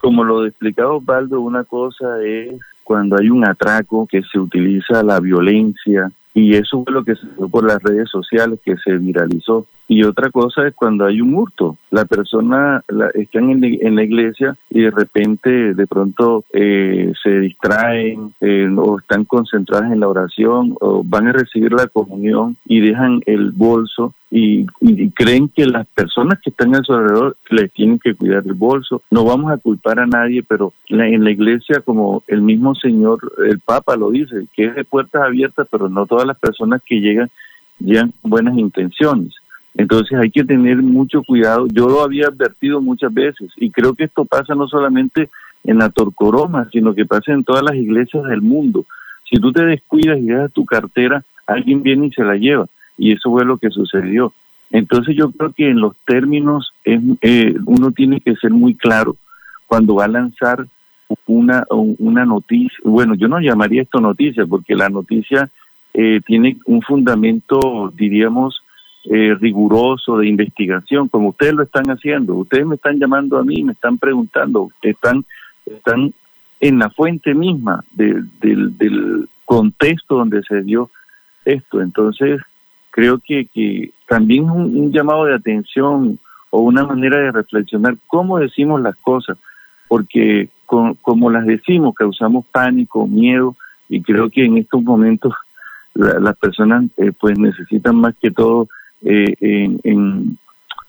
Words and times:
como 0.00 0.24
lo 0.24 0.46
explicaba 0.46 0.94
Osvaldo, 0.94 1.40
una 1.40 1.64
cosa 1.64 2.22
es 2.22 2.54
cuando 2.82 3.16
hay 3.16 3.30
un 3.30 3.46
atraco 3.46 4.06
que 4.06 4.22
se 4.22 4.38
utiliza 4.38 5.02
la 5.02 5.20
violencia 5.20 6.10
y 6.34 6.54
eso 6.54 6.82
fue 6.84 6.92
lo 6.92 7.04
que 7.04 7.14
se 7.14 7.26
dio 7.36 7.48
por 7.48 7.64
las 7.64 7.82
redes 7.82 8.08
sociales 8.08 8.60
que 8.64 8.76
se 8.78 8.96
viralizó. 8.96 9.66
Y 9.92 10.04
otra 10.04 10.30
cosa 10.30 10.68
es 10.68 10.74
cuando 10.76 11.04
hay 11.04 11.20
un 11.20 11.34
hurto. 11.34 11.76
La 11.90 12.04
persona 12.04 12.80
la, 12.86 13.08
están 13.08 13.50
en, 13.50 13.96
la 13.96 14.04
iglesia 14.04 14.56
y 14.70 14.82
de 14.82 14.92
repente, 14.92 15.74
de 15.74 15.86
pronto, 15.88 16.44
eh, 16.52 17.12
se 17.20 17.40
distraen 17.40 18.32
eh, 18.40 18.72
o 18.76 19.00
están 19.00 19.24
concentradas 19.24 19.90
en 19.90 19.98
la 19.98 20.06
oración 20.06 20.76
o 20.80 21.02
van 21.04 21.26
a 21.26 21.32
recibir 21.32 21.72
la 21.72 21.88
comunión 21.88 22.56
y 22.66 22.78
dejan 22.78 23.20
el 23.26 23.50
bolso 23.50 24.14
y, 24.30 24.64
creen 25.14 25.48
que 25.48 25.66
las 25.66 25.88
personas 25.88 26.38
que 26.40 26.50
están 26.50 26.72
alrededor 26.72 27.36
les 27.50 27.72
tienen 27.72 27.98
que 27.98 28.14
cuidar 28.14 28.44
el 28.46 28.54
bolso. 28.54 29.02
No 29.10 29.24
vamos 29.24 29.50
a 29.50 29.58
culpar 29.58 29.98
a 29.98 30.06
nadie, 30.06 30.44
pero 30.44 30.72
la, 30.86 31.08
en 31.08 31.24
la 31.24 31.32
iglesia, 31.32 31.80
como 31.80 32.22
el 32.28 32.42
mismo 32.42 32.76
Señor, 32.76 33.18
el 33.44 33.58
Papa 33.58 33.96
lo 33.96 34.12
dice, 34.12 34.46
que 34.54 34.66
es 34.66 34.76
de 34.76 34.84
puertas 34.84 35.22
abiertas, 35.22 35.66
pero 35.68 35.88
no 35.88 36.06
todas 36.06 36.28
las 36.28 36.38
personas 36.38 36.80
que 36.86 37.00
llegan 37.00 37.28
llegan 37.80 38.12
con 38.20 38.30
buenas 38.30 38.56
intenciones. 38.56 39.34
Entonces 39.74 40.18
hay 40.18 40.30
que 40.30 40.44
tener 40.44 40.76
mucho 40.78 41.22
cuidado. 41.22 41.66
Yo 41.68 41.88
lo 41.88 42.02
había 42.02 42.26
advertido 42.26 42.80
muchas 42.80 43.12
veces 43.12 43.50
y 43.56 43.70
creo 43.70 43.94
que 43.94 44.04
esto 44.04 44.24
pasa 44.24 44.54
no 44.54 44.66
solamente 44.68 45.30
en 45.64 45.78
la 45.78 45.90
Torcoroma, 45.90 46.68
sino 46.72 46.94
que 46.94 47.06
pasa 47.06 47.32
en 47.32 47.44
todas 47.44 47.62
las 47.62 47.74
iglesias 47.74 48.24
del 48.24 48.42
mundo. 48.42 48.86
Si 49.28 49.38
tú 49.38 49.52
te 49.52 49.64
descuidas 49.64 50.18
y 50.18 50.26
dejas 50.26 50.52
tu 50.52 50.64
cartera, 50.64 51.22
alguien 51.46 51.82
viene 51.82 52.06
y 52.06 52.12
se 52.12 52.24
la 52.24 52.36
lleva. 52.36 52.66
Y 52.98 53.12
eso 53.12 53.30
fue 53.30 53.44
lo 53.44 53.58
que 53.58 53.70
sucedió. 53.70 54.32
Entonces 54.70 55.16
yo 55.16 55.30
creo 55.30 55.52
que 55.52 55.68
en 55.68 55.80
los 55.80 55.96
términos 56.06 56.72
eh, 56.84 57.54
uno 57.66 57.92
tiene 57.92 58.20
que 58.20 58.36
ser 58.36 58.50
muy 58.50 58.74
claro 58.74 59.16
cuando 59.66 59.96
va 59.96 60.04
a 60.04 60.08
lanzar 60.08 60.66
una, 61.26 61.64
una 61.70 62.24
noticia. 62.24 62.78
Bueno, 62.84 63.14
yo 63.14 63.28
no 63.28 63.40
llamaría 63.40 63.82
esto 63.82 64.00
noticia 64.00 64.46
porque 64.46 64.74
la 64.74 64.88
noticia 64.88 65.50
eh, 65.92 66.20
tiene 66.24 66.56
un 66.66 66.82
fundamento, 66.82 67.92
diríamos, 67.96 68.62
eh, 69.04 69.34
riguroso 69.40 70.18
de 70.18 70.28
investigación, 70.28 71.08
como 71.08 71.28
ustedes 71.30 71.54
lo 71.54 71.62
están 71.62 71.86
haciendo. 71.86 72.34
Ustedes 72.34 72.66
me 72.66 72.74
están 72.74 72.98
llamando 72.98 73.38
a 73.38 73.44
mí, 73.44 73.62
me 73.64 73.72
están 73.72 73.98
preguntando, 73.98 74.70
están, 74.82 75.24
están 75.64 76.12
en 76.60 76.78
la 76.78 76.90
fuente 76.90 77.34
misma 77.34 77.84
del, 77.92 78.28
del 78.40 79.28
contexto 79.44 80.16
donde 80.16 80.42
se 80.42 80.62
dio 80.62 80.90
esto. 81.44 81.80
Entonces, 81.80 82.40
creo 82.90 83.18
que, 83.18 83.46
que 83.46 83.92
también 84.06 84.44
es 84.44 84.50
un, 84.50 84.92
llamado 84.92 85.24
de 85.24 85.34
atención 85.34 86.18
o 86.50 86.60
una 86.60 86.84
manera 86.84 87.18
de 87.18 87.32
reflexionar 87.32 87.96
cómo 88.06 88.38
decimos 88.38 88.80
las 88.80 88.96
cosas, 88.96 89.38
porque 89.88 90.48
como 90.66 91.30
las 91.30 91.46
decimos 91.46 91.94
causamos 91.96 92.46
pánico, 92.46 93.06
miedo, 93.06 93.56
y 93.88 94.02
creo 94.02 94.30
que 94.30 94.44
en 94.44 94.58
estos 94.58 94.82
momentos 94.82 95.34
las 95.94 96.36
personas 96.36 96.84
eh, 96.96 97.10
pues 97.18 97.36
necesitan 97.38 97.96
más 97.96 98.14
que 98.16 98.30
todo 98.30 98.68
eh, 99.02 99.34
en, 99.40 100.38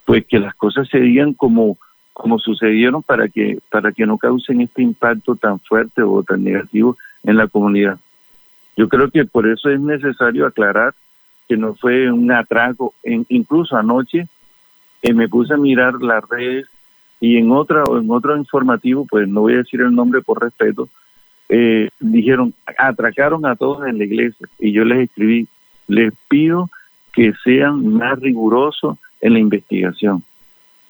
pues 0.05 0.25
que 0.25 0.39
las 0.39 0.55
cosas 0.55 0.87
se 0.89 0.99
digan 0.99 1.33
como 1.33 1.77
como 2.13 2.39
sucedieron 2.39 3.01
para 3.01 3.29
que 3.29 3.59
para 3.69 3.91
que 3.91 4.05
no 4.05 4.17
causen 4.17 4.61
este 4.61 4.81
impacto 4.81 5.35
tan 5.35 5.59
fuerte 5.59 6.03
o 6.03 6.21
tan 6.23 6.43
negativo 6.43 6.97
en 7.23 7.37
la 7.37 7.47
comunidad. 7.47 7.99
Yo 8.75 8.89
creo 8.89 9.09
que 9.09 9.25
por 9.25 9.47
eso 9.47 9.69
es 9.69 9.79
necesario 9.79 10.45
aclarar 10.45 10.93
que 11.47 11.57
no 11.57 11.75
fue 11.75 12.11
un 12.11 12.31
atraco. 12.31 12.93
En, 13.03 13.25
incluso 13.29 13.75
anoche 13.75 14.27
eh, 15.01 15.13
me 15.13 15.27
puse 15.29 15.53
a 15.53 15.57
mirar 15.57 16.01
las 16.01 16.27
redes 16.29 16.67
y 17.19 17.37
en 17.37 17.51
otra 17.51 17.83
en 17.87 18.09
otro 18.09 18.35
informativo, 18.35 19.05
pues 19.09 19.27
no 19.27 19.41
voy 19.41 19.53
a 19.53 19.57
decir 19.57 19.81
el 19.81 19.93
nombre 19.93 20.21
por 20.21 20.41
respeto, 20.41 20.89
eh, 21.49 21.89
dijeron 21.99 22.53
atracaron 22.77 23.45
a 23.45 23.55
todos 23.55 23.87
en 23.87 23.97
la 23.97 24.05
iglesia 24.05 24.47
y 24.59 24.71
yo 24.71 24.85
les 24.85 25.09
escribí 25.09 25.47
les 25.87 26.13
pido 26.29 26.69
que 27.13 27.33
sean 27.43 27.85
más 27.87 28.19
rigurosos 28.19 28.97
en 29.19 29.33
la 29.33 29.39
investigación. 29.39 30.23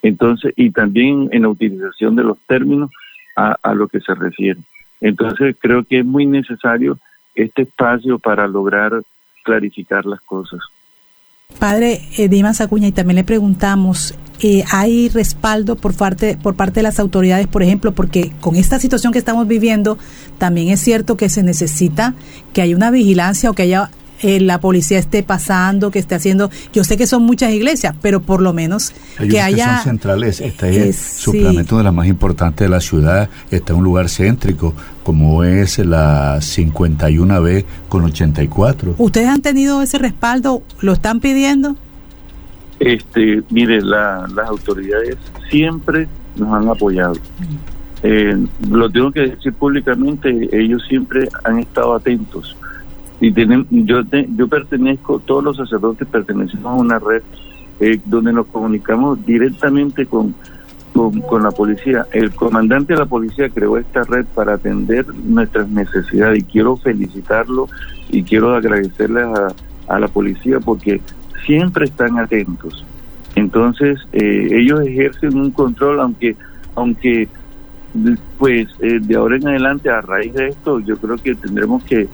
Entonces, 0.01 0.53
y 0.55 0.71
también 0.71 1.29
en 1.31 1.43
la 1.43 1.49
utilización 1.49 2.15
de 2.15 2.23
los 2.23 2.37
términos 2.47 2.91
a, 3.35 3.57
a 3.61 3.73
lo 3.73 3.87
que 3.87 3.99
se 3.99 4.13
refiere. 4.15 4.59
Entonces, 4.99 5.55
creo 5.59 5.83
que 5.83 5.99
es 5.99 6.05
muy 6.05 6.25
necesario 6.25 6.97
este 7.35 7.63
espacio 7.63 8.19
para 8.19 8.47
lograr 8.47 9.01
clarificar 9.43 10.05
las 10.05 10.21
cosas. 10.21 10.59
Padre 11.59 12.01
eh, 12.17 12.27
Dimas 12.27 12.61
Acuña, 12.61 12.87
y 12.87 12.91
también 12.91 13.17
le 13.17 13.23
preguntamos, 13.23 14.15
eh, 14.41 14.63
¿hay 14.71 15.09
respaldo 15.09 15.75
por 15.75 15.95
parte, 15.95 16.37
por 16.41 16.55
parte 16.55 16.79
de 16.79 16.83
las 16.83 16.99
autoridades, 16.99 17.47
por 17.47 17.61
ejemplo? 17.61 17.91
Porque 17.91 18.31
con 18.39 18.55
esta 18.55 18.79
situación 18.79 19.13
que 19.13 19.19
estamos 19.19 19.47
viviendo, 19.47 19.97
también 20.37 20.69
es 20.69 20.79
cierto 20.79 21.17
que 21.17 21.29
se 21.29 21.43
necesita 21.43 22.15
que 22.53 22.61
haya 22.61 22.75
una 22.75 22.91
vigilancia 22.91 23.49
o 23.49 23.53
que 23.53 23.63
haya 23.63 23.91
eh, 24.21 24.39
la 24.39 24.59
policía 24.59 24.99
esté 24.99 25.23
pasando, 25.23 25.91
que 25.91 25.99
esté 25.99 26.15
haciendo. 26.15 26.49
Yo 26.73 26.83
sé 26.83 26.97
que 26.97 27.07
son 27.07 27.23
muchas 27.23 27.51
iglesias, 27.51 27.95
pero 28.01 28.21
por 28.21 28.41
lo 28.41 28.53
menos 28.53 28.93
que 29.17 29.41
haya. 29.41 29.77
son 29.77 29.83
centrales. 29.83 30.39
Este 30.41 30.89
es, 30.89 30.95
suplemento 30.95 31.77
de 31.77 31.83
las 31.83 31.93
más 31.93 32.07
importantes 32.07 32.65
de 32.65 32.69
la 32.69 32.81
ciudad. 32.81 33.29
Está 33.49 33.73
en 33.73 33.79
un 33.79 33.85
lugar 33.85 34.09
céntrico, 34.09 34.73
como 35.03 35.43
es 35.43 35.79
la 35.79 36.37
51B 36.37 37.65
con 37.89 38.03
84. 38.03 38.95
¿Ustedes 38.97 39.27
han 39.27 39.41
tenido 39.41 39.81
ese 39.81 39.97
respaldo? 39.97 40.61
¿Lo 40.81 40.93
están 40.93 41.19
pidiendo? 41.19 41.75
Este, 42.79 43.43
mire, 43.49 43.81
las 43.81 44.47
autoridades 44.47 45.17
siempre 45.49 46.07
nos 46.35 46.53
han 46.53 46.67
apoyado. 46.69 47.13
Eh, 48.03 48.35
lo 48.69 48.89
tengo 48.89 49.11
que 49.11 49.21
decir 49.21 49.53
públicamente, 49.53 50.49
ellos 50.51 50.83
siempre 50.87 51.27
han 51.43 51.59
estado 51.59 51.93
atentos 51.93 52.57
y 53.21 53.31
tenemos, 53.31 53.67
yo, 53.69 54.01
yo 54.35 54.47
pertenezco, 54.47 55.19
todos 55.19 55.43
los 55.43 55.57
sacerdotes 55.57 56.07
pertenecemos 56.07 56.65
a 56.65 56.73
una 56.73 56.99
red 56.99 57.21
eh, 57.79 57.99
donde 58.05 58.33
nos 58.33 58.47
comunicamos 58.47 59.23
directamente 59.25 60.07
con, 60.07 60.33
con, 60.93 61.43
la 61.43 61.51
policía. 61.51 62.07
El 62.11 62.33
comandante 62.33 62.93
de 62.93 62.99
la 62.99 63.05
policía 63.05 63.49
creó 63.49 63.77
esta 63.77 64.03
red 64.03 64.25
para 64.33 64.55
atender 64.55 65.05
nuestras 65.13 65.69
necesidades 65.69 66.39
y 66.39 66.43
quiero 66.43 66.75
felicitarlo 66.77 67.69
y 68.09 68.23
quiero 68.23 68.55
agradecerle 68.55 69.21
a, 69.21 69.47
a 69.87 69.99
la 69.99 70.07
policía 70.07 70.59
porque 70.59 70.99
siempre 71.45 71.85
están 71.85 72.17
atentos. 72.17 72.83
Entonces, 73.35 73.99
eh, 74.13 74.49
ellos 74.51 74.81
ejercen 74.81 75.37
un 75.37 75.51
control, 75.51 75.99
aunque, 75.99 76.35
aunque 76.75 77.29
pues 78.37 78.67
eh, 78.79 78.99
de 79.01 79.15
ahora 79.15 79.35
en 79.35 79.47
adelante, 79.47 79.89
a 79.89 80.01
raíz 80.01 80.33
de 80.33 80.47
esto, 80.47 80.79
yo 80.79 80.97
creo 80.97 81.17
que 81.17 81.35
tendremos 81.35 81.83
que 81.83 82.07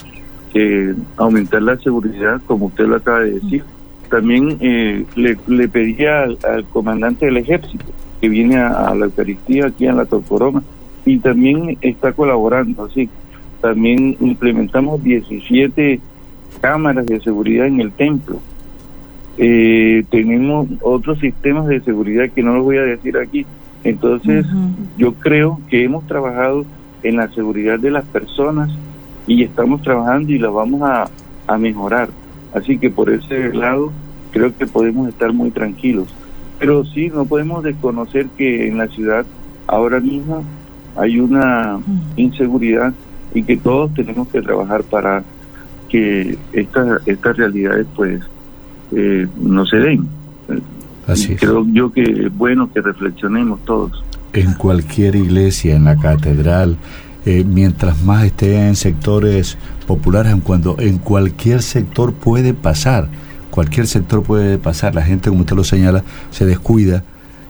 eh, 0.59 0.95
aumentar 1.18 1.62
la 1.62 1.78
seguridad, 1.78 2.41
como 2.47 2.66
usted 2.66 2.85
lo 2.88 2.95
acaba 2.95 3.19
de 3.19 3.34
decir. 3.34 3.63
También 4.09 4.57
eh, 4.59 5.06
le, 5.16 5.38
le 5.45 5.68
pedía 5.68 6.23
al, 6.23 6.66
comandante 6.73 7.28
del 7.28 7.38
ejército 7.38 7.85
que 8.19 8.28
viene 8.28 8.57
a, 8.57 8.96
la 8.96 9.06
Eucaristía 9.06 9.67
aquí 9.67 9.85
en 9.85 9.97
la 9.97 10.06
Torcoroma 10.06 10.63
y 11.06 11.19
también 11.19 11.78
está 11.81 12.12
colaborando. 12.12 12.85
Así, 12.85 13.07
también 13.62 14.17
implementamos 14.19 15.03
17 15.03 16.00
cámaras 16.59 17.06
de 17.06 17.19
seguridad 17.19 17.67
en 17.67 17.79
el 17.79 17.91
templo. 17.91 18.40
Eh, 19.38 20.06
tenemos 20.09 20.67
otros 20.81 21.19
sistemas 21.19 21.67
de 21.67 21.81
seguridad 21.81 22.31
que 22.31 22.41
no 22.41 22.56
los 22.56 22.63
voy 22.63 22.78
a 22.78 22.84
decir 22.84 23.16
aquí. 23.16 23.46
Entonces, 23.84 24.47
yo 24.97 25.13
creo 25.13 25.62
que 25.69 25.84
hemos 25.84 26.07
trabajado 26.07 26.66
en 27.03 27.17
la 27.17 27.28
seguridad 27.29 27.79
de 27.79 27.91
las 27.91 28.06
personas 28.06 28.72
y 29.28 29.44
estamos 29.44 29.82
trabajando 29.82 30.32
y 30.32 30.40
lo 30.40 30.54
vamos 30.54 30.82
a, 30.84 31.10
mejorar. 31.58 32.10
Así 32.54 32.78
que 32.78 32.90
por 32.90 33.10
ese 33.10 33.54
lado 33.54 33.94
creo 34.32 34.56
que 34.58 34.68
podemos 34.68 35.08
estar 35.08 35.32
muy 35.32 35.52
tranquilos. 35.52 36.14
Pero 36.60 36.84
sí, 36.84 37.10
no 37.10 37.26
podemos 37.26 37.64
desconocer 37.64 38.28
que 38.38 38.68
en 38.68 38.78
la 38.78 38.88
ciudad 38.88 39.26
ahora 39.66 40.02
mismo 40.02 40.44
hay 40.98 41.20
una 41.20 41.80
inseguridad 42.18 42.94
y 43.34 43.44
que 43.44 43.56
todos 43.56 43.94
tenemos 43.94 44.28
que 44.28 44.41
trabajar 44.41 44.84
para 44.84 45.24
que 45.88 46.38
estas 46.52 47.08
estas 47.08 47.38
realidades 47.38 47.88
pues 47.96 48.22
eh, 48.91 49.28
no 49.38 49.66
se 49.66 49.78
den. 49.78 50.08
Así 51.08 51.35
Creo 51.35 51.66
yo 51.72 51.94
que 51.94 52.02
es 52.02 52.38
bueno 52.38 52.70
que 52.73 52.82
reflexionemos 52.82 53.64
todos. 53.64 54.03
En 54.34 54.53
cualquier 54.56 55.16
iglesia, 55.16 55.76
en 55.76 55.85
la 55.85 55.96
catedral, 55.96 56.78
eh, 57.28 57.44
mientras 57.44 58.02
más 58.03 58.24
esté 58.24 58.70
en 58.70 58.78
sectores 58.78 59.58
populares, 59.85 60.32
en 60.32 60.40
cuando 60.40 60.78
en 60.79 60.97
cualquier 60.97 61.62
sector 61.62 62.14
puede 62.14 62.53
pasar, 62.53 63.09
cualquier 63.52 63.85
sector 63.85 64.24
puede 64.24 64.58
pasar, 64.58 64.96
la 64.96 65.02
gente 65.02 65.28
como 65.28 65.41
usted 65.41 65.58
lo 65.58 65.66
señala 65.66 66.06
se 66.32 66.46
descuida 66.46 67.03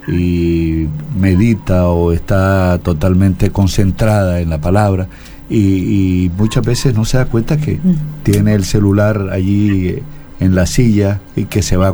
y 0.07 0.87
medita 1.19 1.89
o 1.89 2.11
está 2.11 2.79
totalmente 2.79 3.51
concentrada 3.51 4.41
en 4.41 4.49
la 4.49 4.59
palabra 4.59 5.09
y, 5.47 6.31
muchas 6.35 6.65
veces 6.65 6.95
no 6.95 7.05
se 7.05 7.17
da 7.17 7.25
cuenta 7.25 7.57
que 7.57 7.75
mm. 7.75 8.23
tiene 8.23 8.55
el 8.55 8.65
celular 8.65 9.29
allí 9.31 9.99
en 10.39 10.55
la 10.55 10.65
silla 10.65 11.21
y 11.35 11.45
que 11.45 11.61
se 11.61 11.77
va 11.77 11.93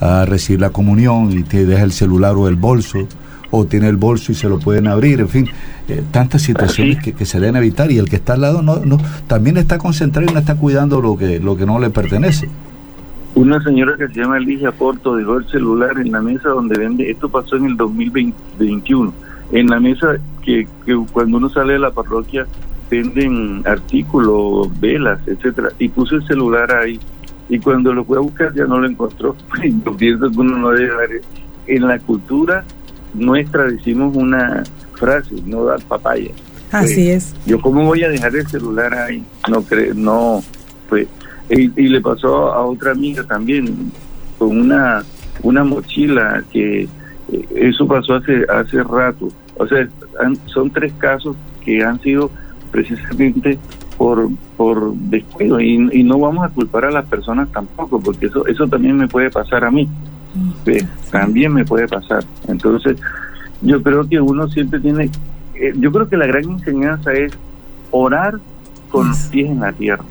a 0.00 0.26
recibir 0.26 0.60
la 0.60 0.68
comunión 0.68 1.32
y 1.32 1.44
te 1.44 1.64
deja 1.64 1.84
el 1.84 1.92
celular 1.92 2.36
o 2.36 2.46
el 2.46 2.56
bolso 2.56 3.08
o 3.52 3.66
tiene 3.66 3.88
el 3.88 3.96
bolso 3.96 4.32
y 4.32 4.34
se 4.34 4.48
lo 4.48 4.58
pueden 4.58 4.88
abrir, 4.88 5.20
en 5.20 5.28
fin, 5.28 5.48
eh, 5.88 6.02
tantas 6.10 6.42
situaciones 6.42 7.02
que, 7.02 7.12
que, 7.12 7.26
se 7.26 7.38
deben 7.38 7.56
evitar 7.56 7.92
y 7.92 7.98
el 7.98 8.08
que 8.08 8.16
está 8.16 8.32
al 8.32 8.40
lado 8.40 8.62
no, 8.62 8.76
no 8.84 8.98
también 9.26 9.58
está 9.58 9.78
concentrado 9.78 10.28
y 10.28 10.32
no 10.32 10.40
está 10.40 10.56
cuidando 10.56 11.00
lo 11.00 11.16
que, 11.16 11.38
lo 11.38 11.56
que 11.56 11.66
no 11.66 11.78
le 11.78 11.90
pertenece. 11.90 12.48
Una 13.34 13.62
señora 13.62 13.96
que 13.96 14.08
se 14.08 14.20
llama 14.20 14.38
Ligia 14.38 14.72
Porto 14.72 15.16
dejó 15.16 15.36
el 15.36 15.46
celular 15.48 15.98
en 15.98 16.10
la 16.10 16.20
mesa 16.20 16.48
donde 16.48 16.78
vende, 16.78 17.10
esto 17.10 17.28
pasó 17.28 17.56
en 17.56 17.66
el 17.66 17.76
2021, 17.76 19.12
en 19.52 19.66
la 19.68 19.80
mesa 19.80 20.16
que, 20.42 20.66
que 20.84 20.98
cuando 21.12 21.36
uno 21.36 21.48
sale 21.50 21.74
de 21.74 21.78
la 21.78 21.90
parroquia 21.90 22.46
venden 22.90 23.62
artículos, 23.66 24.68
velas, 24.80 25.18
etcétera, 25.26 25.70
y 25.78 25.88
puso 25.88 26.16
el 26.16 26.26
celular 26.26 26.70
ahí. 26.72 26.98
Y 27.48 27.58
cuando 27.58 27.92
lo 27.92 28.04
fue 28.04 28.18
a 28.18 28.20
buscar 28.20 28.54
ya 28.54 28.64
no 28.64 28.78
lo 28.78 28.86
encontró. 28.86 29.34
Yo 29.84 29.96
pienso 29.96 30.30
que 30.30 30.38
uno 30.38 30.58
no 30.58 30.70
debe 30.70 31.22
En 31.66 31.86
la 31.86 31.98
cultura 31.98 32.64
nuestra 33.14 33.64
decimos 33.64 34.14
una 34.16 34.62
frase, 34.94 35.34
no 35.44 35.64
dar 35.64 35.82
papaya. 35.82 36.30
Así 36.70 36.94
pues, 36.94 37.34
es. 37.34 37.34
Yo 37.46 37.60
cómo 37.60 37.84
voy 37.84 38.02
a 38.02 38.08
dejar 38.08 38.34
el 38.34 38.46
celular 38.46 38.94
ahí, 38.94 39.22
no 39.50 39.62
creo, 39.62 39.94
no, 39.94 40.42
pues, 40.88 41.06
y, 41.50 41.68
le 41.68 42.00
pasó 42.00 42.52
a 42.52 42.64
otra 42.64 42.92
amiga 42.92 43.24
también 43.24 43.92
con 44.38 44.58
una 44.58 45.04
una 45.42 45.64
mochila 45.64 46.42
que 46.52 46.82
eh, 46.82 46.88
eso 47.56 47.86
pasó 47.86 48.14
hace 48.14 48.44
hace 48.48 48.82
rato. 48.82 49.28
O 49.58 49.66
sea, 49.66 49.86
son 50.46 50.70
tres 50.70 50.92
casos 50.98 51.36
que 51.64 51.82
han 51.84 52.00
sido 52.00 52.30
precisamente 52.70 53.58
por, 53.96 54.28
por 54.56 54.94
descuido 54.94 55.60
y, 55.60 56.02
no 56.02 56.18
vamos 56.18 56.44
a 56.44 56.48
culpar 56.48 56.86
a 56.86 56.90
las 56.90 57.06
personas 57.06 57.48
tampoco, 57.52 58.00
porque 58.00 58.26
eso, 58.26 58.46
eso 58.46 58.66
también 58.66 58.96
me 58.96 59.06
puede 59.06 59.30
pasar 59.30 59.64
a 59.64 59.70
mí, 59.70 59.88
también 61.10 61.52
me 61.52 61.64
puede 61.64 61.88
pasar. 61.88 62.24
Entonces, 62.48 62.98
yo 63.60 63.82
creo 63.82 64.08
que 64.08 64.20
uno 64.20 64.48
siempre 64.48 64.80
tiene, 64.80 65.10
eh, 65.54 65.72
yo 65.76 65.92
creo 65.92 66.08
que 66.08 66.16
la 66.16 66.26
gran 66.26 66.44
enseñanza 66.44 67.12
es 67.12 67.32
orar 67.90 68.38
con 68.90 69.08
los 69.08 69.18
pies 69.26 69.50
en 69.50 69.60
la 69.60 69.72
tierra. 69.72 70.04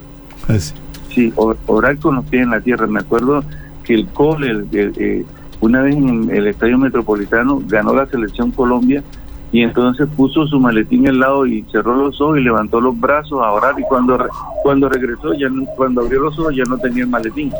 Sí, 1.13 1.33
orar 1.35 1.97
con 1.97 2.15
los 2.15 2.25
pies 2.25 2.43
en 2.43 2.51
la 2.51 2.61
tierra. 2.61 2.87
Me 2.87 2.99
acuerdo 2.99 3.43
que 3.83 3.93
el 3.93 4.07
Cole, 4.07 4.65
eh, 4.71 5.25
una 5.59 5.81
vez 5.81 5.95
en 5.95 6.29
el 6.29 6.47
Estadio 6.47 6.77
Metropolitano, 6.77 7.61
ganó 7.67 7.93
la 7.93 8.05
selección 8.07 8.51
Colombia 8.51 9.03
y 9.51 9.63
entonces 9.63 10.07
puso 10.15 10.47
su 10.47 10.59
maletín 10.59 11.07
al 11.07 11.19
lado 11.19 11.45
y 11.45 11.63
cerró 11.71 11.95
los 11.95 12.21
ojos 12.21 12.37
y 12.37 12.41
levantó 12.41 12.79
los 12.79 12.97
brazos 12.97 13.43
a 13.43 13.51
orar 13.51 13.77
y 13.77 13.83
cuando 13.83 14.17
cuando 14.63 14.87
regresó 14.87 15.33
ya 15.33 15.49
cuando 15.75 16.01
abrió 16.01 16.21
los 16.21 16.39
ojos 16.39 16.55
ya 16.55 16.63
no 16.63 16.77
tenía 16.77 17.03
el 17.03 17.09
maletín 17.09 17.51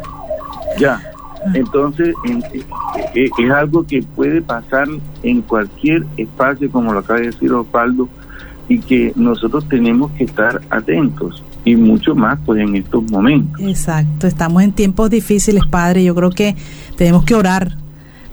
ya. 0.80 1.02
Entonces 1.54 2.16
eh, 2.26 2.64
eh, 3.16 3.30
es 3.38 3.52
algo 3.52 3.86
que 3.86 4.04
puede 4.04 4.42
pasar 4.42 4.88
en 5.24 5.42
cualquier 5.42 6.06
espacio 6.18 6.70
como 6.72 6.94
lo 6.94 7.00
acaba 7.00 7.20
de 7.20 7.28
decir 7.28 7.52
Osvaldo 7.52 8.08
y 8.68 8.80
que 8.80 9.12
nosotros 9.16 9.68
tenemos 9.68 10.12
que 10.12 10.24
estar 10.24 10.62
atentos 10.70 11.44
y 11.66 11.76
mucho 11.76 12.16
más 12.16 12.40
pues 12.46 12.62
en 12.62 12.76
estos 12.76 13.04
momentos. 13.12 13.62
Exacto 13.62 14.28
estamos 14.28 14.64
en 14.64 14.72
tiempos 14.72 15.10
difíciles 15.10 15.64
padre. 15.66 16.04
Yo 16.04 16.16
creo 16.16 16.30
que 16.30 16.56
tenemos 16.96 17.24
que 17.24 17.36
orar 17.36 17.78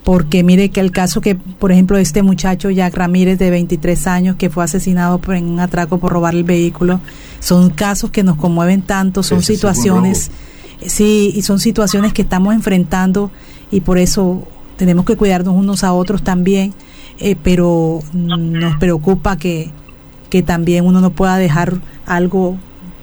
porque 0.09 0.43
mire 0.43 0.71
que 0.71 0.81
el 0.81 0.91
caso 0.91 1.21
que, 1.21 1.35
por 1.35 1.71
ejemplo, 1.71 1.99
este 1.99 2.23
muchacho 2.23 2.71
Jack 2.71 2.95
Ramírez 2.97 3.39
de 3.39 3.51
23 3.51 4.07
años 4.07 4.37
que 4.37 4.49
fue 4.49 4.65
asesinado 4.65 5.21
en 5.29 5.45
un 5.45 5.61
atraco 5.61 5.99
por 5.99 6.13
robar 6.13 6.35
el 6.35 6.45
vehículo, 6.45 6.99
son 7.41 7.69
casos 7.69 8.11
que 8.11 8.23
nos 8.23 8.37
conmueven 8.37 8.81
tanto, 8.81 9.23
son 9.23 9.43
situaciones, 9.43 10.19
sí, 10.19 10.31
y 10.81 11.43
son 11.43 11.59
situaciones 11.59 12.13
que 12.13 12.23
estamos 12.23 12.55
enfrentando 12.55 13.31
y 13.71 13.81
por 13.81 13.99
eso 13.99 14.47
tenemos 14.77 15.05
que 15.05 15.17
cuidarnos 15.17 15.55
unos 15.55 15.85
a 15.85 15.93
otros 15.93 16.23
también, 16.23 16.73
eh, 17.19 17.37
pero 17.43 18.01
nos 18.13 18.77
preocupa 18.77 19.37
que, 19.37 19.71
que 20.31 20.43
también 20.43 20.87
uno 20.87 21.01
no 21.01 21.11
pueda 21.11 21.37
dejar 21.37 21.75
algo 22.07 22.57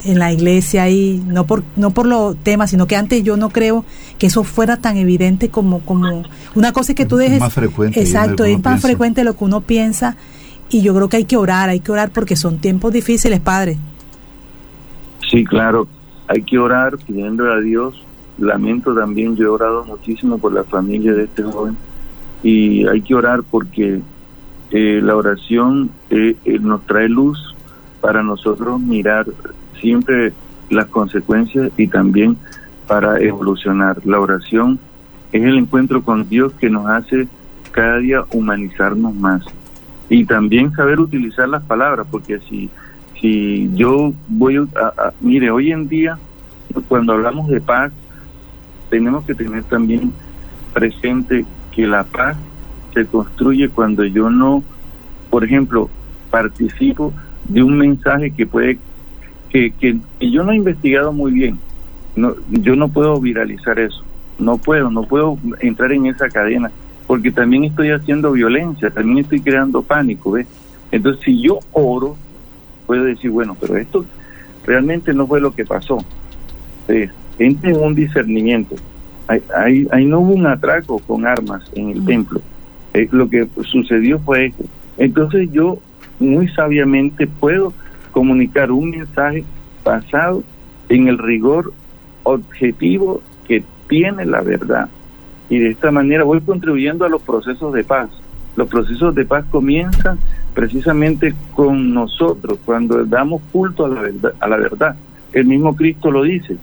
en 0.06 0.19
la 0.19 0.31
iglesia 0.31 0.88
y 0.89 1.22
no 1.25 1.48
por 1.48 1.63
no 1.75 1.89
por 1.89 2.06
los 2.06 2.38
temas 2.38 2.69
sino 2.69 2.86
que 2.86 2.95
antes 2.95 3.24
yo 3.24 3.38
no 3.38 3.50
creo 3.50 3.86
que 4.19 4.28
eso 4.28 4.44
fuera 4.44 4.78
tan 4.78 4.98
evidente 4.98 5.50
como 5.50 5.80
como 5.80 6.21
una 6.54 6.74
cosa 6.74 6.92
es 6.92 6.95
que 6.95 7.07
tú 7.07 7.18
dejes 7.18 7.39
más 7.39 7.54
frecuente 7.54 8.00
exacto 8.00 8.45
es 8.45 8.63
más 8.63 8.81
frecuente 8.81 9.24
lo 9.24 9.36
que 9.36 9.44
uno 9.44 9.62
piensa 9.62 10.16
y 10.69 10.83
yo 10.83 10.94
creo 10.94 11.10
que 11.10 11.18
hay 11.18 11.25
que 11.25 11.38
orar 11.38 11.69
hay 11.69 11.80
que 11.80 11.92
orar 11.92 12.12
porque 12.12 12.36
son 12.36 12.60
tiempos 12.60 12.94
difíciles 12.94 13.39
padre. 13.39 13.78
Sí 15.28 15.44
claro 15.44 15.88
hay 16.27 16.42
que 16.44 16.57
orar 16.57 16.98
pidiendo 16.98 17.51
a 17.51 17.60
Dios 17.60 18.06
lamento 18.38 18.94
también 18.94 19.36
yo 19.36 19.45
he 19.45 19.50
orado 19.50 19.86
muchísimo 19.86 20.38
por 20.38 20.54
la 20.54 20.63
familia 20.63 21.13
de 21.13 21.24
este 21.24 21.44
joven 21.44 21.77
y 22.44 22.86
hay 22.88 23.01
que 23.01 23.16
orar 23.16 23.44
porque 23.44 24.01
eh, 24.72 25.00
la 25.01 25.16
oración 25.16 25.89
eh, 26.10 26.36
eh, 26.45 26.60
nos 26.60 26.86
trae 26.86 27.07
luz 27.07 27.56
para 28.01 28.24
nosotros 28.24 28.80
mirar 28.80 29.25
siempre 29.80 30.33
las 30.69 30.88
consecuencias 30.88 31.72
y 31.77 31.88
también 31.88 32.38
para 32.88 33.19
evolucionar. 33.19 34.06
La 34.06 34.19
oración 34.19 34.80
es 35.31 35.44
el 35.44 35.57
encuentro 35.57 36.04
con 36.04 36.28
Dios 36.28 36.54
que 36.54 36.69
nos 36.69 36.88
hace 36.88 37.28
cada 37.71 37.98
día 37.98 38.25
humanizarnos 38.31 39.13
más 39.16 39.44
y 40.10 40.25
también 40.25 40.71
saber 40.74 41.00
utilizar 41.00 41.50
las 41.50 41.63
palabras, 41.63 42.06
porque 42.10 42.39
si, 42.48 42.69
si 43.19 43.69
yo 43.75 44.13
voy 44.27 44.57
a, 44.57 45.13
mire, 45.21 45.51
hoy 45.51 45.71
en 45.71 45.88
día, 45.88 46.17
cuando 46.88 47.13
hablamos 47.13 47.47
de 47.50 47.62
paz, 47.62 47.91
tenemos 48.89 49.25
que 49.25 49.35
tener 49.35 49.63
también 49.63 50.12
presente 50.73 51.45
que 51.71 51.88
la 51.88 52.03
paz 52.03 52.38
se 52.94 53.06
construye 53.06 53.69
cuando 53.69 54.06
yo 54.06 54.29
no, 54.29 54.63
por 55.29 55.44
ejemplo, 55.44 55.89
participo 56.29 57.13
de 57.47 57.63
un 57.63 57.77
mensaje 57.77 58.31
que 58.31 58.45
puede 58.45 58.79
que, 59.79 59.97
yo 60.19 60.44
no 60.44 60.51
he 60.51 60.56
investigado 60.56 61.13
muy 61.13 61.31
bien. 61.31 61.57
No, 62.15 62.35
yo 62.50 62.75
no 62.75 62.89
puedo 62.89 63.19
viralizar 63.19 63.79
eso. 63.79 64.03
No 64.38 64.57
puedo, 64.57 64.89
no 64.91 65.03
puedo 65.03 65.38
entrar 65.61 65.94
en 65.94 66.07
esa 66.07 66.27
cadena, 66.27 66.71
porque 67.07 67.31
también 67.31 67.63
estoy 67.63 67.91
haciendo 67.91 68.33
violencia, 68.33 68.89
también 68.89 69.19
estoy 69.19 69.39
creando 69.39 69.81
pánico, 69.81 70.31
¿ves? 70.31 70.47
Entonces, 70.91 71.23
si 71.23 71.41
yo 71.41 71.59
oro, 71.71 72.18
puedo 72.85 73.03
decir, 73.03 73.31
bueno, 73.31 73.55
pero 73.59 73.77
esto 73.77 74.05
realmente 74.65 75.13
no 75.13 75.27
fue 75.27 75.41
lo 75.41 75.53
que 75.53 75.65
pasó. 75.65 75.97
Entonces, 76.87 77.11
entre 77.39 77.71
en 77.71 77.77
un 77.77 77.95
discernimiento. 77.95 78.75
Ahí, 79.27 79.87
ahí, 79.91 80.05
no 80.05 80.19
hubo 80.19 80.33
un 80.33 80.45
atraco 80.45 80.99
con 80.99 81.25
armas 81.25 81.63
en 81.73 81.89
el 81.89 82.05
templo. 82.05 82.41
Eh, 82.93 83.07
lo 83.11 83.27
que 83.27 83.47
sucedió 83.63 84.19
fue 84.19 84.47
eso. 84.47 84.63
Entonces 84.97 85.49
yo 85.51 85.79
muy 86.19 86.47
sabiamente 86.49 87.27
puedo 87.27 87.73
comunicar 88.11 88.71
un 88.71 88.91
mensaje 88.91 89.44
basado 89.83 90.44
en 90.89 91.07
el 91.07 91.18
rigor 91.18 91.73
objetivo 92.23 93.21
que 93.47 93.63
tiene 93.89 94.25
la 94.25 94.42
verdad. 94.42 94.89
Y 95.49 95.59
de 95.59 95.69
esta 95.71 95.92
manera 95.92 96.23
voy 96.23 96.42
contribuyendo 96.42 97.06
a 97.06 97.09
los 97.09 97.21
procesos 97.21 97.73
de 97.73 97.83
paz. 97.83 98.09
Los 98.56 98.69
procesos 98.69 99.13
de 99.15 99.25
paz 99.25 99.45
comienzan 99.49 100.18
precisamente 100.56 101.35
con 101.54 101.94
nosotros, 101.94 102.57
cuando 102.66 103.06
damos 103.06 103.42
culto 103.52 103.85
a 103.85 103.90
la 103.90 104.02
verdad. 104.02 104.33
A 104.40 104.47
la 104.47 104.57
verdad. 104.57 104.95
El 105.33 105.45
mismo 105.45 105.76
Cristo 105.76 106.09
lo 106.09 106.24
dice. 106.24 106.57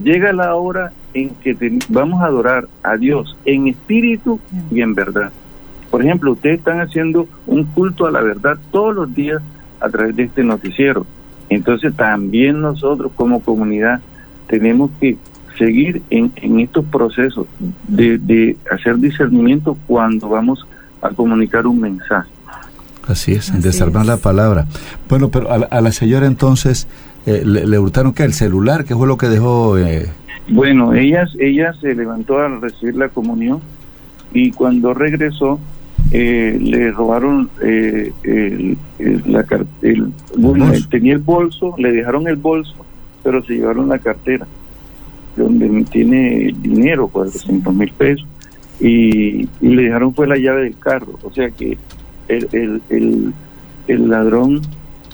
Llega 0.00 0.32
la 0.32 0.54
hora 0.54 0.92
en 1.14 1.30
que 1.30 1.56
vamos 1.88 2.22
a 2.22 2.26
adorar 2.26 2.68
a 2.84 2.96
Dios 2.96 3.36
en 3.44 3.66
espíritu 3.66 4.38
y 4.70 4.82
en 4.82 4.94
verdad. 4.94 5.32
Por 5.90 6.02
ejemplo, 6.02 6.32
ustedes 6.32 6.58
están 6.58 6.80
haciendo 6.80 7.26
un 7.46 7.64
culto 7.64 8.06
a 8.06 8.10
la 8.10 8.20
verdad 8.20 8.58
todos 8.70 8.94
los 8.94 9.14
días 9.14 9.42
a 9.80 9.88
través 9.88 10.14
de 10.14 10.24
este 10.24 10.44
noticiero. 10.44 11.06
Entonces 11.48 11.96
también 11.96 12.60
nosotros 12.60 13.10
como 13.16 13.40
comunidad 13.40 14.00
tenemos 14.46 14.90
que 15.00 15.16
seguir 15.56 16.02
en, 16.10 16.60
estos 16.60 16.84
procesos 16.84 17.46
de, 17.88 18.56
hacer 18.70 18.98
discernimiento 18.98 19.76
cuando 19.86 20.28
vamos 20.28 20.66
a 21.02 21.10
comunicar 21.10 21.66
un 21.66 21.80
mensaje. 21.80 22.30
Así 23.08 23.32
es, 23.32 23.48
en 23.48 23.62
desarmar 23.62 24.06
la 24.06 24.18
palabra. 24.18 24.66
Bueno, 25.08 25.30
pero 25.30 25.50
a 25.50 25.80
la, 25.80 25.92
señora 25.92 26.26
entonces 26.26 26.86
eh, 27.26 27.42
le, 27.44 27.78
hurtaron 27.78 28.12
que 28.12 28.22
el 28.22 28.34
celular, 28.34 28.84
¿qué 28.84 28.94
fue 28.94 29.08
lo 29.08 29.16
que 29.16 29.28
dejó? 29.28 29.78
Eh? 29.78 30.06
Bueno, 30.48 30.94
ella, 30.94 31.26
ella 31.38 31.72
se 31.80 31.94
levantó 31.94 32.38
a 32.38 32.48
recibir 32.48 32.96
la 32.96 33.08
comunión 33.08 33.60
y 34.32 34.50
cuando 34.50 34.92
regresó 34.92 35.58
eh, 36.10 36.58
le 36.60 36.90
robaron 36.90 37.50
eh, 37.62 38.12
el, 38.22 38.78
la 39.26 39.44
el, 39.82 40.10
bueno, 40.38 40.70
tenía 40.90 41.12
el 41.12 41.18
bolso, 41.18 41.74
le 41.76 41.92
dejaron 41.92 42.26
el 42.28 42.36
bolso, 42.36 42.74
pero 43.22 43.44
se 43.44 43.54
llevaron 43.54 43.88
la 43.88 43.98
cartera, 43.98 44.46
donde 45.36 45.84
tiene 45.84 46.54
dinero, 46.60 47.08
400 47.08 47.74
mil 47.74 47.92
pesos, 47.92 48.26
y, 48.80 49.48
le 49.60 49.82
dejaron 49.82 50.14
fue 50.14 50.26
la 50.26 50.38
llave 50.38 50.64
del 50.64 50.78
carro, 50.78 51.18
o 51.22 51.32
sea 51.32 51.50
que 51.50 51.76
el, 52.28 52.48
el, 52.52 52.82
el, 52.90 53.32
el 53.88 54.08
ladrón 54.08 54.62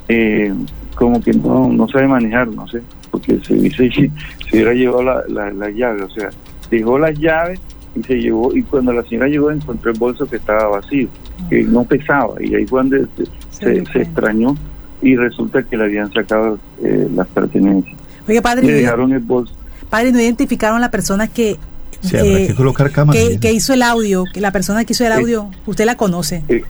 eh, 0.08 0.52
como 0.94 1.20
que 1.20 1.32
no, 1.32 1.68
no 1.68 1.88
sabe 1.88 2.06
manejar, 2.06 2.48
no 2.48 2.68
sé, 2.68 2.82
porque 3.10 3.40
se 3.46 3.54
dice 3.54 3.90
si 3.90 4.10
se 4.48 4.56
hubiera 4.56 4.74
llevado 4.74 5.02
la, 5.02 5.24
la, 5.28 5.50
la 5.52 5.70
llave, 5.70 6.02
o 6.02 6.10
sea, 6.10 6.30
dejó 6.70 6.98
la 6.98 7.10
llave 7.10 7.58
y 7.96 8.02
se 8.02 8.14
llevó, 8.14 8.54
y 8.54 8.62
cuando 8.62 8.92
la 8.92 9.02
señora 9.04 9.28
llegó 9.28 9.50
encontró 9.50 9.90
el 9.90 9.98
bolso 9.98 10.26
que 10.26 10.36
estaba 10.36 10.66
vacío. 10.66 11.08
que 11.48 11.62
no 11.62 11.84
pesaba 11.84 12.34
y 12.40 12.54
ahí 12.54 12.66
fue 12.66 12.80
donde 12.80 13.06
se, 13.50 13.84
se, 13.86 14.02
extrañó 14.02 14.56
y 15.02 15.16
resulta 15.16 15.62
que 15.62 15.76
le 15.76 15.84
habían 15.84 16.12
sacado 16.12 16.58
eh, 16.82 17.08
las 17.14 17.26
pertenencias. 17.28 17.96
Oye, 18.26 18.40
padre, 18.40 18.66
le 18.66 18.72
dejaron 18.74 19.12
el 19.12 19.20
bolso. 19.20 19.54
Padre, 19.90 20.12
¿no 20.12 20.20
identificaron 20.20 20.80
la 20.80 20.90
persona 20.90 21.28
que 21.28 21.58
Sí, 22.00 22.16
eh, 22.16 22.48
que 22.48 22.54
colocar 22.54 22.90
cámaras. 22.90 23.22
Que, 23.22 23.38
que, 23.38 23.52
hizo 23.52 23.72
el 23.72 23.82
audio, 23.82 24.24
que 24.30 24.40
la 24.40 24.52
persona 24.52 24.84
que 24.84 24.92
hizo 24.92 25.06
el 25.06 25.12
audio, 25.12 25.50
¿usted 25.64 25.86
la 25.86 25.96
conoce? 25.96 26.42
Eh, 26.48 26.62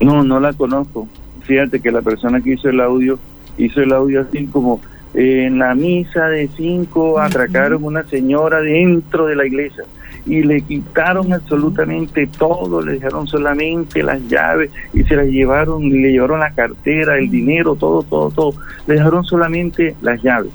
no, 0.00 0.24
no 0.24 0.40
la 0.40 0.52
conozco. 0.52 1.08
Fíjate 1.42 1.80
que 1.80 1.90
la 1.90 2.02
persona 2.02 2.40
que 2.40 2.54
hizo 2.54 2.68
el 2.68 2.80
audio, 2.80 3.18
hizo 3.58 3.80
el 3.82 3.92
audio 3.92 4.22
así 4.22 4.46
como 4.46 4.80
en 5.14 5.58
la 5.58 5.74
misa 5.74 6.28
de 6.28 6.48
cinco 6.56 7.20
atracaron 7.20 7.84
una 7.84 8.02
señora 8.04 8.60
dentro 8.60 9.26
de 9.26 9.36
la 9.36 9.46
iglesia 9.46 9.84
y 10.26 10.42
le 10.42 10.62
quitaron 10.62 11.32
absolutamente 11.32 12.26
todo, 12.26 12.80
le 12.80 12.92
dejaron 12.92 13.26
solamente 13.26 14.02
las 14.02 14.26
llaves 14.28 14.70
y 14.92 15.02
se 15.04 15.16
las 15.16 15.26
llevaron, 15.26 15.88
le 15.90 16.12
llevaron 16.12 16.40
la 16.40 16.52
cartera, 16.52 17.18
el 17.18 17.30
dinero, 17.30 17.76
todo, 17.76 18.02
todo, 18.02 18.30
todo. 18.30 18.54
Le 18.86 18.94
dejaron 18.94 19.24
solamente 19.24 19.94
las 20.00 20.22
llaves. 20.22 20.50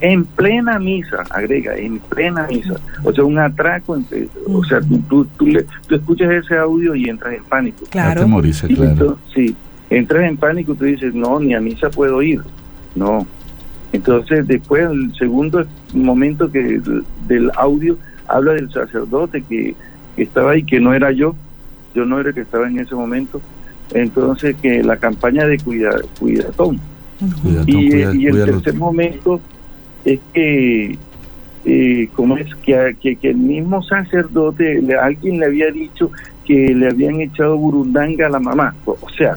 En 0.00 0.24
plena 0.24 0.78
misa, 0.78 1.24
agrega, 1.30 1.76
en 1.76 1.98
plena 1.98 2.46
misa. 2.48 2.74
O 3.02 3.12
sea, 3.12 3.24
un 3.24 3.38
atraco, 3.38 3.98
o 4.46 4.64
sea, 4.64 4.80
tú, 4.80 5.24
tú, 5.36 5.46
le, 5.46 5.64
tú, 5.86 5.96
escuchas 5.96 6.30
ese 6.30 6.56
audio 6.56 6.94
y 6.94 7.08
entras 7.08 7.34
en 7.34 7.44
pánico. 7.44 7.84
Claro. 7.90 8.24
claro. 8.24 9.18
sí, 9.34 9.56
entras 9.90 10.24
en 10.24 10.36
pánico 10.36 10.72
y 10.72 10.76
tú 10.76 10.84
dices, 10.84 11.14
no, 11.14 11.40
ni 11.40 11.54
a 11.54 11.60
misa 11.60 11.90
puedo 11.90 12.22
ir. 12.22 12.40
No, 12.94 13.26
entonces, 13.92 14.46
después, 14.46 14.88
el 14.90 15.14
segundo 15.14 15.64
momento 15.94 16.50
que 16.50 16.80
del 17.26 17.50
audio 17.56 17.96
habla 18.28 18.52
del 18.52 18.70
sacerdote 18.70 19.42
que, 19.42 19.74
estaba 20.16 20.52
ahí, 20.52 20.64
que 20.64 20.80
no 20.80 20.94
era 20.94 21.12
yo, 21.12 21.36
yo 21.94 22.04
no 22.04 22.18
era 22.18 22.30
el 22.30 22.34
que 22.34 22.40
estaba 22.40 22.66
en 22.68 22.80
ese 22.80 22.94
momento. 22.94 23.40
Entonces, 23.94 24.56
que 24.60 24.82
la 24.82 24.96
campaña 24.96 25.46
de 25.46 25.58
cuida, 25.58 25.90
cuidatón. 26.18 26.80
y, 27.66 27.94
y, 27.94 28.26
el 28.26 28.44
tercer 28.44 28.74
momento 28.74 29.40
es 30.04 30.20
que, 30.32 30.98
eh, 31.64 32.08
como 32.14 32.36
es 32.36 32.54
que, 32.56 32.96
que, 33.00 33.16
que, 33.16 33.30
el 33.30 33.36
mismo 33.36 33.82
sacerdote, 33.82 34.82
le, 34.82 34.96
alguien 34.96 35.38
le 35.38 35.46
había 35.46 35.70
dicho 35.70 36.10
que 36.48 36.74
le 36.74 36.88
habían 36.88 37.20
echado 37.20 37.58
burundanga 37.58 38.26
a 38.26 38.30
la 38.30 38.40
mamá. 38.40 38.74
O 38.86 39.10
sea, 39.10 39.34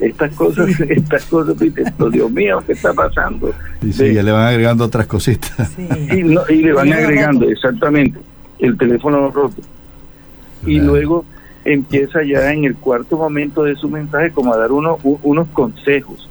estas 0.00 0.34
cosas, 0.34 0.68
estas 0.88 1.24
cosas, 1.26 1.56
Dios 1.56 2.30
mío, 2.32 2.60
¿qué 2.66 2.72
está 2.72 2.92
pasando? 2.92 3.54
Y 3.80 3.92
sí, 3.92 4.12
ya 4.12 4.24
le 4.24 4.32
van 4.32 4.48
agregando 4.48 4.84
otras 4.84 5.06
cositas. 5.06 5.72
Y, 5.78 6.22
le 6.24 6.72
van 6.72 6.92
agregando, 6.92 7.48
exactamente, 7.48 8.18
el 8.58 8.76
teléfono 8.76 9.30
roto. 9.30 9.62
Y 10.66 10.80
luego 10.80 11.24
empieza 11.64 12.24
ya 12.24 12.52
en 12.52 12.64
el 12.64 12.74
cuarto 12.74 13.16
momento 13.16 13.62
de 13.62 13.76
su 13.76 13.88
mensaje 13.88 14.32
como 14.32 14.52
a 14.52 14.58
dar 14.58 14.72
unos 14.72 14.98
unos 15.04 15.46
consejos, 15.50 16.28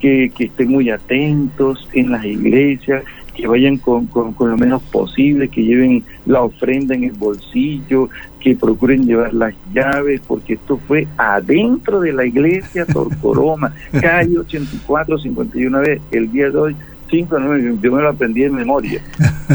que, 0.00 0.32
que 0.34 0.44
estén 0.44 0.70
muy 0.70 0.88
atentos 0.88 1.86
en 1.92 2.10
las 2.10 2.24
iglesias, 2.24 3.04
que 3.38 3.46
vayan 3.46 3.76
con, 3.76 4.06
con, 4.06 4.34
lo 4.50 4.56
menos 4.56 4.82
posible, 4.82 5.48
que 5.48 5.62
lleven 5.62 6.02
la 6.26 6.42
ofrenda 6.42 6.96
en 6.96 7.04
el 7.04 7.12
bolsillo, 7.12 8.10
que 8.40 8.56
procuren 8.56 9.06
llevar 9.06 9.32
las 9.32 9.54
llaves, 9.72 10.20
porque 10.26 10.54
esto 10.54 10.80
fue 10.88 11.06
adentro 11.16 12.00
de 12.00 12.12
la 12.12 12.26
iglesia 12.26 12.84
Torcoroma, 12.84 13.72
calle 13.92 14.38
84, 14.38 15.20
51 15.20 15.78
vez, 15.78 16.00
el 16.10 16.32
día 16.32 16.50
de 16.50 16.58
hoy, 16.58 16.76
5 17.08 17.36
9, 17.38 17.78
yo 17.80 17.92
me 17.92 18.02
lo 18.02 18.08
aprendí 18.08 18.42
en 18.42 18.56
memoria. 18.56 19.00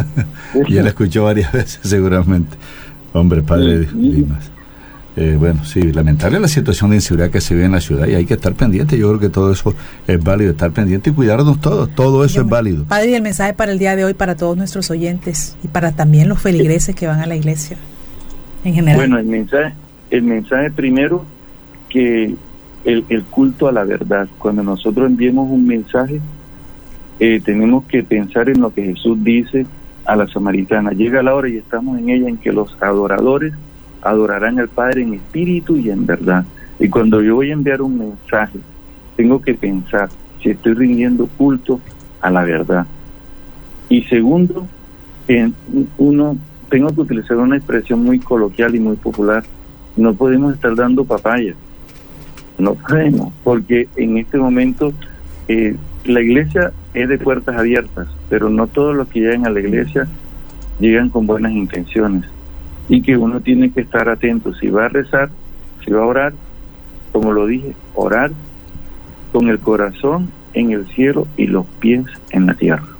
y 0.66 0.78
él 0.78 0.88
escuchó 0.88 1.26
varias 1.26 1.52
veces 1.52 1.82
seguramente. 1.84 2.56
Hombre, 3.12 3.42
padre 3.42 3.80
de 3.80 3.86
Dimas. 3.88 4.50
Eh, 5.16 5.36
bueno, 5.38 5.64
sí, 5.64 5.92
lamentable 5.92 6.40
la 6.40 6.48
situación 6.48 6.90
de 6.90 6.96
inseguridad 6.96 7.30
que 7.30 7.40
se 7.40 7.54
ve 7.54 7.66
en 7.66 7.74
la 7.74 7.82
ciudad 7.82 8.08
y 8.08 8.16
hay 8.16 8.26
que 8.26 8.34
estar 8.34 8.54
pendiente. 8.54 8.98
Yo 8.98 9.10
creo 9.10 9.20
que 9.20 9.30
todo 9.30 9.52
eso 9.52 9.76
es 10.08 10.24
válido, 10.24 10.52
estar 10.52 10.72
pendiente 10.72 11.12
y 11.12 11.14
cuidarnos 11.14 11.62
todos. 11.62 11.90
Todo 11.94 12.26
eso 12.26 12.42
es 12.42 12.50
válido. 12.50 12.86
Padre, 12.86 13.12
y 13.12 13.14
el 13.14 13.22
mensaje 13.22 13.54
para 13.54 13.72
el 13.72 13.80
día 13.80 13.96
de 13.96 14.06
hoy 14.06 14.16
para 14.16 14.36
todos 14.36 14.58
nuestros 14.58 14.90
oyentes 14.90 15.56
y 15.64 15.68
para 15.68 15.92
también 15.92 16.30
los 16.30 16.42
feligreses 16.42 16.96
que 16.96 17.06
van 17.06 17.20
a 17.20 17.28
la 17.28 17.36
iglesia 17.36 17.78
en 18.64 18.74
general. 18.74 18.98
Bueno, 18.98 19.20
el 19.20 19.26
mensaje, 19.26 19.74
el 20.10 20.24
mensaje 20.24 20.72
primero 20.72 21.26
que 21.90 22.36
el, 22.86 23.06
el 23.10 23.24
culto 23.24 23.68
a 23.68 23.72
la 23.72 23.84
verdad. 23.84 24.28
Cuando 24.40 24.64
nosotros 24.64 25.08
enviemos 25.08 25.48
un 25.50 25.68
mensaje, 25.68 26.22
eh, 27.20 27.40
tenemos 27.44 27.86
que 27.86 28.04
pensar 28.04 28.50
en 28.50 28.62
lo 28.62 28.74
que 28.74 28.84
Jesús 28.84 29.24
dice 29.24 29.68
a 30.06 30.16
la 30.16 30.28
samaritana. 30.28 30.92
Llega 30.92 31.22
la 31.22 31.36
hora 31.36 31.50
y 31.50 31.58
estamos 31.58 32.00
en 32.00 32.10
ella 32.10 32.28
en 32.28 32.38
que 32.38 32.52
los 32.52 32.76
adoradores 32.82 33.54
adorarán 34.04 34.60
al 34.60 34.68
Padre 34.68 35.04
en 35.04 35.14
espíritu 35.16 35.78
y 35.78 35.90
en 35.90 36.06
verdad. 36.06 36.46
Y 36.80 36.90
cuando 36.90 37.22
yo 37.22 37.36
voy 37.36 37.50
a 37.50 37.54
enviar 37.54 37.82
un 37.82 37.98
mensaje, 37.98 38.60
tengo 39.16 39.42
que 39.42 39.54
pensar 39.54 40.10
si 40.42 40.50
estoy 40.50 40.74
rindiendo 40.74 41.28
culto 41.38 41.80
a 42.22 42.30
la 42.30 42.44
verdad. 42.44 42.86
Y 43.90 44.04
segundo, 44.04 44.68
uno, 45.98 46.38
tengo 46.70 46.90
que 46.90 47.02
utilizar 47.02 47.38
una 47.38 47.58
expresión 47.58 48.04
muy 48.04 48.20
coloquial 48.20 48.76
y 48.76 48.80
muy 48.80 48.96
popular. 48.96 49.44
No 49.96 50.14
podemos 50.14 50.54
estar 50.54 50.76
dando 50.76 51.06
papaya. 51.06 51.54
No 52.58 52.76
podemos, 52.76 53.34
porque 53.44 53.88
en 53.96 54.18
este 54.18 54.38
momento 54.38 54.94
eh, 55.48 55.76
la 56.06 56.22
iglesia 56.22 56.72
es 56.94 57.10
de 57.10 57.18
puertas 57.18 57.56
abiertas, 57.56 58.08
pero 58.30 58.50
no 58.50 58.68
todos 58.68 58.96
los 58.96 59.08
que 59.08 59.22
llegan 59.22 59.46
a 59.46 59.50
la 59.50 59.60
iglesia 59.60 60.08
llegan 60.80 61.10
con 61.10 61.26
buenas 61.26 61.52
intenciones 61.52 62.26
y 62.90 63.02
que 63.02 63.18
uno 63.18 63.40
tiene 63.42 63.72
que 63.72 63.82
estar 63.82 64.10
atento 64.10 64.54
si 64.54 64.70
va 64.70 64.86
a 64.86 64.90
rezar, 64.90 65.30
si 65.84 65.92
va 65.92 66.04
a 66.04 66.08
orar, 66.08 66.34
como 67.12 67.32
lo 67.32 67.46
dije, 67.48 67.76
orar 67.96 68.32
con 69.32 69.50
el 69.50 69.60
corazón 69.60 70.32
en 70.54 70.72
el 70.72 70.88
cielo 70.88 71.28
y 71.38 71.48
los 71.48 71.66
pies 71.80 72.06
en 72.32 72.46
la 72.46 72.54
tierra. 72.54 72.93